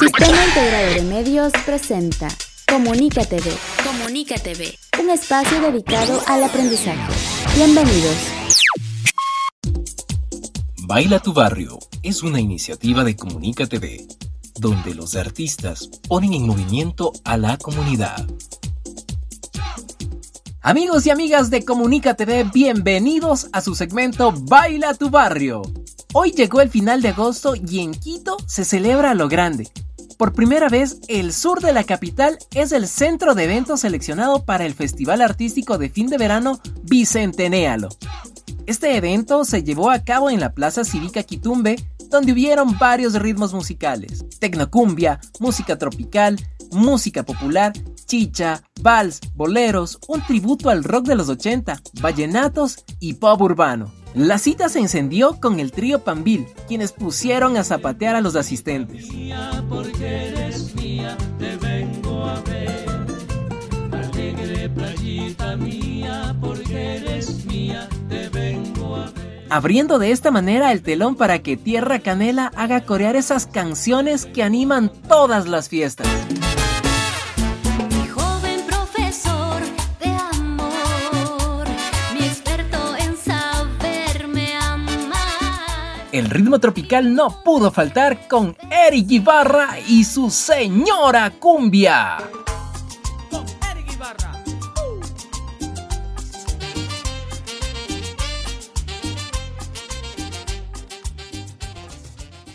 Sistema 0.00 0.46
Integrado 0.46 0.94
de 0.94 1.02
Medios 1.02 1.52
presenta 1.66 2.28
Comunica 2.66 3.22
TV. 3.22 3.52
Comunica 3.84 4.36
TV. 4.36 4.74
Un 4.98 5.10
espacio 5.10 5.60
dedicado 5.60 6.22
al 6.26 6.42
aprendizaje. 6.42 7.12
Bienvenidos. 7.54 8.16
Baila 10.86 11.18
tu 11.18 11.34
barrio 11.34 11.78
es 12.02 12.22
una 12.22 12.40
iniciativa 12.40 13.04
de 13.04 13.14
Comunica 13.14 13.66
TV, 13.66 14.06
donde 14.58 14.94
los 14.94 15.16
artistas 15.16 15.90
ponen 16.08 16.32
en 16.32 16.46
movimiento 16.46 17.12
a 17.24 17.36
la 17.36 17.58
comunidad. 17.58 18.26
Amigos 20.62 21.04
y 21.04 21.10
amigas 21.10 21.50
de 21.50 21.62
Comunica 21.62 22.14
TV, 22.14 22.44
bienvenidos 22.44 23.48
a 23.52 23.60
su 23.60 23.74
segmento 23.74 24.32
Baila 24.32 24.94
tu 24.94 25.10
barrio. 25.10 25.60
Hoy 26.14 26.32
llegó 26.32 26.62
el 26.62 26.70
final 26.70 27.02
de 27.02 27.08
agosto 27.10 27.54
y 27.54 27.80
en 27.80 27.92
Quito 27.92 28.38
se 28.46 28.64
celebra 28.64 29.12
lo 29.12 29.28
grande. 29.28 29.70
Por 30.20 30.34
primera 30.34 30.68
vez, 30.68 30.98
el 31.08 31.32
sur 31.32 31.62
de 31.62 31.72
la 31.72 31.84
capital 31.84 32.36
es 32.54 32.72
el 32.72 32.88
centro 32.88 33.34
de 33.34 33.44
eventos 33.44 33.80
seleccionado 33.80 34.44
para 34.44 34.66
el 34.66 34.74
Festival 34.74 35.22
Artístico 35.22 35.78
de 35.78 35.88
Fin 35.88 36.08
de 36.08 36.18
Verano 36.18 36.60
Bicentenéalo. 36.82 37.88
Este 38.66 38.98
evento 38.98 39.46
se 39.46 39.62
llevó 39.62 39.90
a 39.90 40.04
cabo 40.04 40.28
en 40.28 40.38
la 40.38 40.52
Plaza 40.52 40.84
Cívica 40.84 41.22
Quitumbe, 41.22 41.82
donde 42.10 42.32
hubieron 42.32 42.76
varios 42.76 43.14
ritmos 43.14 43.54
musicales, 43.54 44.26
tecnocumbia, 44.38 45.20
música 45.38 45.78
tropical, 45.78 46.38
música 46.70 47.22
popular, 47.22 47.72
chicha, 48.04 48.62
vals, 48.82 49.20
boleros, 49.34 49.98
un 50.06 50.20
tributo 50.20 50.68
al 50.68 50.84
rock 50.84 51.06
de 51.06 51.14
los 51.14 51.30
80, 51.30 51.80
vallenatos 52.02 52.84
y 52.98 53.14
pop 53.14 53.40
urbano. 53.40 53.90
La 54.14 54.38
cita 54.38 54.68
se 54.68 54.80
encendió 54.80 55.38
con 55.38 55.60
el 55.60 55.70
trío 55.70 56.00
Pambil, 56.02 56.46
quienes 56.66 56.92
pusieron 56.92 57.56
a 57.56 57.62
zapatear 57.62 58.16
a 58.16 58.20
los 58.20 58.34
asistentes. 58.34 59.08
Abriendo 69.48 69.98
de 69.98 70.10
esta 70.10 70.30
manera 70.32 70.72
el 70.72 70.82
telón 70.82 71.14
para 71.14 71.40
que 71.40 71.56
Tierra 71.56 72.00
Canela 72.00 72.50
haga 72.56 72.84
corear 72.84 73.14
esas 73.14 73.46
canciones 73.46 74.26
que 74.26 74.42
animan 74.42 74.90
todas 75.08 75.46
las 75.46 75.68
fiestas. 75.68 76.08
El 86.20 86.28
ritmo 86.28 86.58
tropical 86.58 87.14
no 87.14 87.42
pudo 87.42 87.72
faltar 87.72 88.28
con 88.28 88.54
Eric 88.70 89.10
Ibarra 89.10 89.78
y 89.88 90.04
su 90.04 90.28
señora 90.28 91.30
cumbia. 91.30 92.18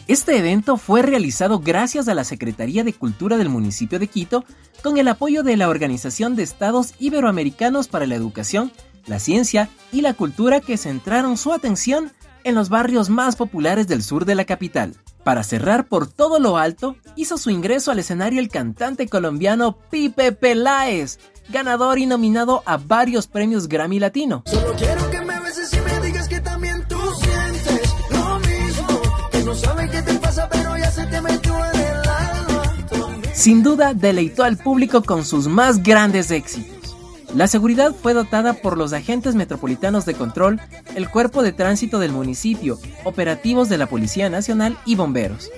Este 0.07 0.37
evento 0.37 0.77
fue 0.77 1.01
realizado 1.01 1.57
gracias 1.57 2.07
a 2.07 2.13
la 2.13 2.23
Secretaría 2.23 2.83
de 2.83 2.93
Cultura 2.93 3.35
del 3.35 3.49
municipio 3.49 3.97
de 3.97 4.05
Quito 4.05 4.45
con 4.83 4.99
el 4.99 5.07
apoyo 5.07 5.41
de 5.41 5.57
la 5.57 5.69
Organización 5.69 6.35
de 6.35 6.43
Estados 6.43 6.93
Iberoamericanos 6.99 7.87
para 7.87 8.05
la 8.05 8.13
Educación, 8.13 8.71
la 9.07 9.17
Ciencia 9.17 9.69
y 9.91 10.01
la 10.01 10.13
Cultura 10.13 10.61
que 10.61 10.77
centraron 10.77 11.35
su 11.35 11.51
atención 11.51 12.11
en 12.45 12.55
los 12.55 12.69
barrios 12.69 13.09
más 13.09 13.35
populares 13.35 13.87
del 13.87 14.03
sur 14.03 14.23
de 14.23 14.35
la 14.35 14.45
capital. 14.45 14.95
Para 15.23 15.43
cerrar 15.43 15.87
por 15.87 16.07
todo 16.07 16.39
lo 16.39 16.57
alto, 16.57 16.95
hizo 17.15 17.37
su 17.37 17.49
ingreso 17.49 17.91
al 17.91 17.99
escenario 17.99 18.39
el 18.39 18.49
cantante 18.49 19.07
colombiano 19.07 19.77
Pipe 19.89 20.31
Peláez, 20.31 21.19
ganador 21.49 21.97
y 21.97 22.05
nominado 22.05 22.61
a 22.65 22.77
varios 22.77 23.25
premios 23.25 23.67
Grammy 23.67 23.99
Latino. 23.99 24.43
Sin 33.33 33.63
duda, 33.63 33.93
deleitó 33.95 34.43
al 34.43 34.57
público 34.57 35.03
con 35.03 35.25
sus 35.25 35.47
más 35.47 35.81
grandes 35.81 36.29
éxitos. 36.29 36.74
La 37.35 37.47
seguridad 37.47 37.93
fue 37.93 38.13
dotada 38.13 38.53
por 38.53 38.77
los 38.77 38.93
agentes 38.93 39.35
metropolitanos 39.35 40.05
de 40.05 40.13
control, 40.13 40.61
el 40.95 41.09
cuerpo 41.09 41.43
de 41.43 41.51
tránsito 41.51 41.99
del 41.99 42.13
municipio, 42.13 42.79
operativos 43.03 43.67
de 43.67 43.77
la 43.77 43.87
Policía 43.87 44.29
Nacional 44.29 44.77
y 44.85 44.95
bomberos. 44.95 45.51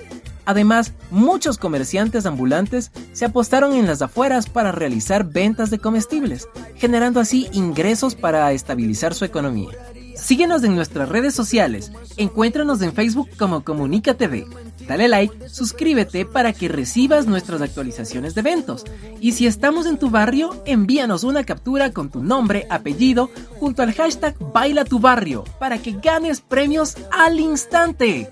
Además, 0.45 0.93
muchos 1.11 1.59
comerciantes 1.59 2.25
ambulantes 2.25 2.91
se 3.13 3.25
apostaron 3.25 3.73
en 3.73 3.85
las 3.85 4.01
afueras 4.01 4.49
para 4.49 4.71
realizar 4.71 5.29
ventas 5.29 5.69
de 5.69 5.77
comestibles, 5.77 6.49
generando 6.77 7.19
así 7.19 7.47
ingresos 7.51 8.16
para 8.16 8.51
estabilizar 8.53 9.13
su 9.13 9.23
economía. 9.25 9.69
Síguenos 10.17 10.63
en 10.63 10.75
nuestras 10.75 11.07
redes 11.09 11.33
sociales, 11.33 11.91
encuéntranos 12.17 12.81
en 12.81 12.94
Facebook 12.94 13.29
como 13.38 13.63
Comunica 13.63 14.13
TV 14.16 14.45
Dale 14.88 15.09
like, 15.09 15.50
suscríbete 15.50 16.25
para 16.25 16.53
que 16.53 16.69
recibas 16.69 17.28
nuestras 17.28 17.61
actualizaciones 17.61 18.35
de 18.35 18.41
eventos. 18.41 18.85
Y 19.19 19.33
si 19.33 19.45
estamos 19.45 19.85
en 19.85 19.97
tu 19.97 20.09
barrio, 20.09 20.55
envíanos 20.66 21.25
una 21.25 21.44
captura 21.44 21.91
con 21.91 22.09
tu 22.09 22.23
nombre, 22.23 22.66
apellido, 22.69 23.29
junto 23.59 23.81
al 23.81 23.94
hashtag 23.94 24.35
Baila 24.53 24.85
tu 24.85 25.00
barrio, 25.00 25.44
para 25.59 25.78
que 25.79 25.91
ganes 25.91 26.39
premios 26.39 26.95
al 27.11 27.39
instante. 27.39 28.29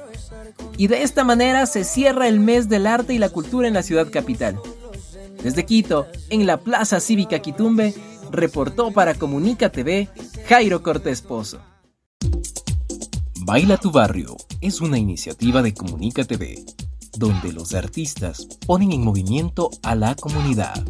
Y 0.78 0.88
de 0.88 1.04
esta 1.04 1.26
manera 1.26 1.66
se 1.66 1.84
cierra 1.84 2.30
el 2.30 2.40
mes 2.40 2.70
del 2.70 2.88
arte 2.88 3.14
y 3.14 3.20
la 3.20 3.30
cultura 3.30 3.68
en 3.68 3.74
la 3.74 3.84
ciudad 3.84 4.10
capital. 4.10 4.58
Desde 5.44 5.66
Quito, 5.66 6.08
en 6.30 6.46
la 6.46 6.58
Plaza 6.58 7.02
Cívica 7.02 7.40
Quitumbe, 7.40 7.94
reportó 8.32 8.92
para 8.92 9.14
Comunica 9.14 9.70
TV 9.70 10.10
Jairo 10.48 10.82
Cortés 10.82 11.22
Pozo. 11.22 11.60
Baila 13.48 13.78
tu 13.78 13.92
barrio 13.92 14.36
es 14.60 14.82
una 14.82 14.98
iniciativa 14.98 15.62
de 15.62 15.72
Comunica 15.72 16.24
TV, 16.24 16.66
donde 17.16 17.54
los 17.54 17.76
artistas 17.76 18.48
ponen 18.66 18.92
en 18.92 19.04
movimiento 19.04 19.70
a 19.84 19.94
la 19.94 20.16
comunidad. 20.16 20.84